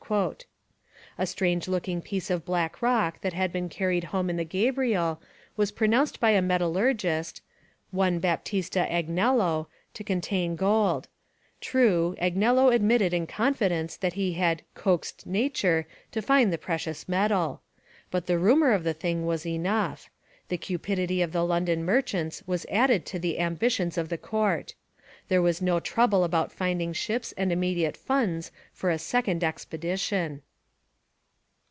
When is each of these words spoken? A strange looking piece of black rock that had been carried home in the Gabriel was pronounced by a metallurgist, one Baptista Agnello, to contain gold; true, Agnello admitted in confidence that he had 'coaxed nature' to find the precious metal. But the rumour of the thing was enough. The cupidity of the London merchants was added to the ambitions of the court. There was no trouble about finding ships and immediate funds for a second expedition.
A 1.17 1.25
strange 1.25 1.69
looking 1.69 2.01
piece 2.01 2.29
of 2.29 2.43
black 2.43 2.81
rock 2.81 3.21
that 3.21 3.31
had 3.31 3.53
been 3.53 3.69
carried 3.69 4.03
home 4.05 4.29
in 4.29 4.35
the 4.35 4.43
Gabriel 4.43 5.21
was 5.55 5.71
pronounced 5.71 6.19
by 6.19 6.31
a 6.31 6.41
metallurgist, 6.41 7.41
one 7.91 8.19
Baptista 8.19 8.85
Agnello, 8.91 9.67
to 9.93 10.03
contain 10.03 10.57
gold; 10.57 11.07
true, 11.61 12.13
Agnello 12.21 12.75
admitted 12.75 13.13
in 13.13 13.25
confidence 13.25 13.95
that 13.95 14.13
he 14.15 14.33
had 14.33 14.63
'coaxed 14.75 15.25
nature' 15.25 15.87
to 16.11 16.21
find 16.21 16.51
the 16.51 16.57
precious 16.57 17.07
metal. 17.07 17.61
But 18.09 18.25
the 18.25 18.37
rumour 18.37 18.73
of 18.73 18.83
the 18.83 18.93
thing 18.95 19.25
was 19.25 19.45
enough. 19.45 20.09
The 20.49 20.57
cupidity 20.57 21.21
of 21.21 21.31
the 21.31 21.45
London 21.45 21.85
merchants 21.85 22.43
was 22.45 22.65
added 22.69 23.05
to 23.05 23.19
the 23.19 23.39
ambitions 23.39 23.97
of 23.97 24.09
the 24.09 24.17
court. 24.17 24.75
There 25.27 25.41
was 25.41 25.61
no 25.61 25.79
trouble 25.79 26.25
about 26.25 26.51
finding 26.51 26.91
ships 26.91 27.31
and 27.37 27.53
immediate 27.53 27.95
funds 27.95 28.51
for 28.73 28.89
a 28.89 28.97
second 28.99 29.45
expedition. 29.45 30.41